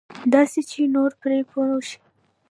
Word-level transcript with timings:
داسې 0.33 0.59
چې 0.69 0.81
نور 0.95 1.11
پرې 1.21 1.39
پوه 1.49 1.67
شي. 1.87 1.97